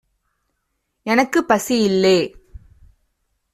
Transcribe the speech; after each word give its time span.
எனக்கு 1.05 1.39
பசி 1.45 1.75
இல்லெ 1.81 2.17